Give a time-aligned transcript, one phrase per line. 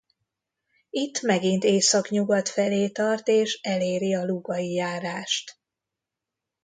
[0.89, 5.59] Itt megint északnyugat felé tart és eléri a Lugai járást.